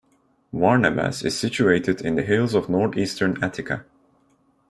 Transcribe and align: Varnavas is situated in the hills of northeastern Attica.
Varnavas 0.51 1.23
is 1.23 1.37
situated 1.37 2.01
in 2.01 2.15
the 2.15 2.23
hills 2.23 2.55
of 2.55 2.67
northeastern 2.69 3.37
Attica. 3.43 3.85